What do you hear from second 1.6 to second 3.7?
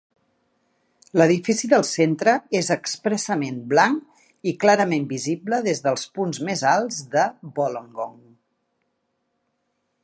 del centre és expressament